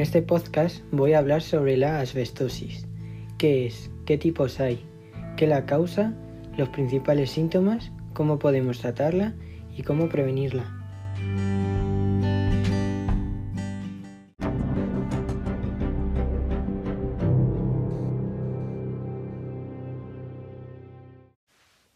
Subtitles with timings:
[0.00, 2.86] este podcast voy a hablar sobre la asbestosis.
[3.36, 3.90] ¿Qué es?
[4.06, 4.84] ¿Qué tipos hay?
[5.36, 6.14] ¿Qué la causa?
[6.56, 7.90] ¿Los principales síntomas?
[8.12, 9.34] ¿Cómo podemos tratarla?
[9.76, 10.74] ¿Y cómo prevenirla?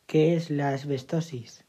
[0.07, 1.65] ¿Qué es la asbestosis?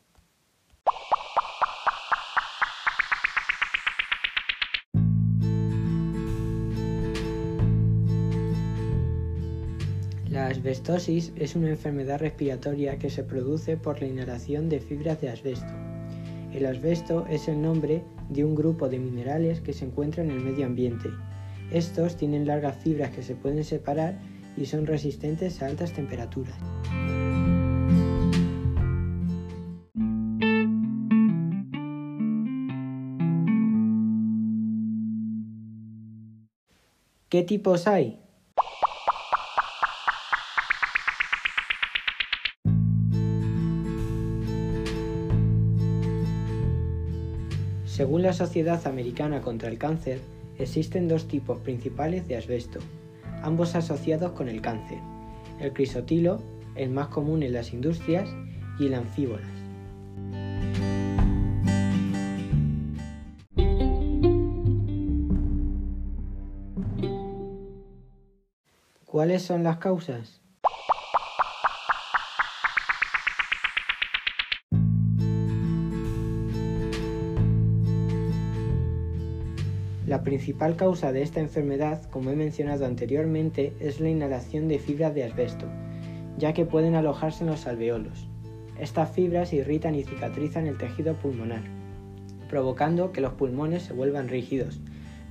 [10.34, 15.30] La asbestosis es una enfermedad respiratoria que se produce por la inhalación de fibras de
[15.30, 15.72] asbesto.
[16.52, 20.40] El asbesto es el nombre de un grupo de minerales que se encuentra en el
[20.40, 21.12] medio ambiente.
[21.72, 24.20] Estos tienen largas fibras que se pueden separar
[24.58, 26.58] y son resistentes a altas temperaturas.
[37.30, 38.23] ¿Qué tipos hay?
[47.94, 50.20] Según la Sociedad Americana contra el Cáncer,
[50.58, 52.80] existen dos tipos principales de asbesto,
[53.44, 54.98] ambos asociados con el cáncer,
[55.60, 56.42] el crisotilo,
[56.74, 58.28] el más común en las industrias,
[58.80, 59.46] y el anfíbolas.
[69.06, 70.43] ¿Cuáles son las causas?
[80.06, 85.16] La principal causa de esta enfermedad, como he mencionado anteriormente, es la inhalación de fibras
[85.16, 85.66] de asbesto,
[86.38, 88.28] ya que pueden alojarse en los alveolos.
[88.78, 91.62] Estas fibras irritan y cicatrizan el tejido pulmonar,
[92.50, 94.82] provocando que los pulmones se vuelvan rígidos,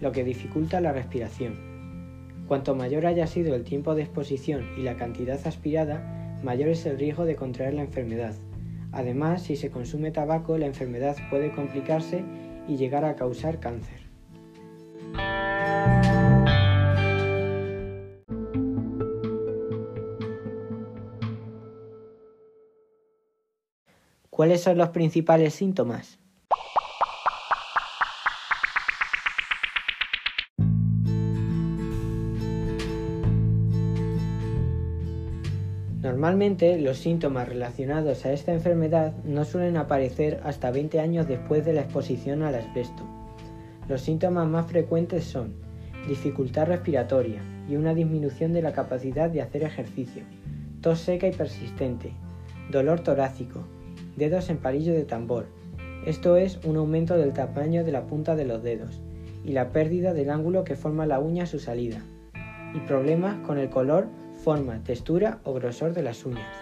[0.00, 2.44] lo que dificulta la respiración.
[2.48, 6.98] Cuanto mayor haya sido el tiempo de exposición y la cantidad aspirada, mayor es el
[6.98, 8.34] riesgo de contraer la enfermedad.
[8.90, 12.24] Además, si se consume tabaco, la enfermedad puede complicarse
[12.66, 14.01] y llegar a causar cáncer.
[24.42, 26.18] ¿Cuáles son los principales síntomas?
[36.00, 41.74] Normalmente los síntomas relacionados a esta enfermedad no suelen aparecer hasta 20 años después de
[41.74, 43.04] la exposición al asbesto.
[43.88, 45.54] Los síntomas más frecuentes son
[46.08, 50.24] dificultad respiratoria y una disminución de la capacidad de hacer ejercicio,
[50.80, 52.12] tos seca y persistente,
[52.72, 53.68] dolor torácico,
[54.16, 55.46] dedos en palillo de tambor,
[56.06, 59.00] esto es un aumento del tamaño de la punta de los dedos
[59.44, 62.02] y la pérdida del ángulo que forma la uña a su salida,
[62.74, 64.08] y problemas con el color,
[64.42, 66.56] forma, textura o grosor de las uñas.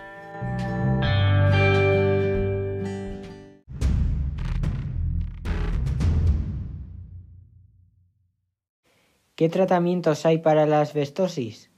[9.34, 11.69] ¿Qué tratamientos hay para la asbestosis?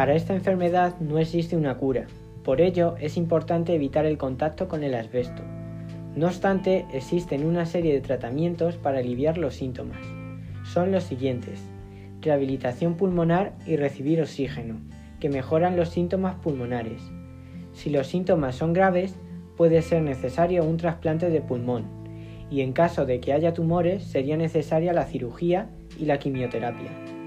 [0.00, 2.06] Para esta enfermedad no existe una cura,
[2.42, 5.42] por ello es importante evitar el contacto con el asbesto.
[6.16, 10.00] No obstante, existen una serie de tratamientos para aliviar los síntomas.
[10.64, 11.60] Son los siguientes.
[12.22, 14.80] Rehabilitación pulmonar y recibir oxígeno,
[15.20, 17.02] que mejoran los síntomas pulmonares.
[17.74, 19.16] Si los síntomas son graves,
[19.58, 21.84] puede ser necesario un trasplante de pulmón,
[22.50, 25.68] y en caso de que haya tumores sería necesaria la cirugía
[25.98, 27.19] y la quimioterapia.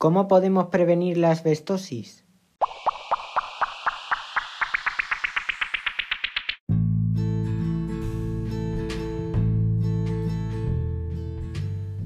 [0.00, 2.24] ¿Cómo podemos prevenir la asbestosis?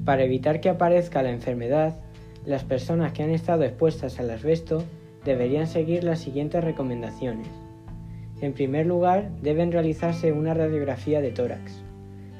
[0.03, 1.99] Para evitar que aparezca la enfermedad,
[2.47, 4.83] las personas que han estado expuestas al asbesto
[5.23, 7.47] deberían seguir las siguientes recomendaciones.
[8.41, 11.83] En primer lugar, deben realizarse una radiografía de tórax.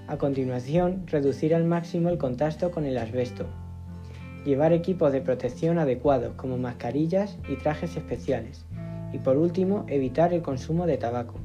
[0.07, 3.45] A continuación, reducir al máximo el contacto con el asbesto,
[4.45, 8.65] llevar equipos de protección adecuados como mascarillas y trajes especiales
[9.13, 11.39] y por último evitar el consumo de tabaco.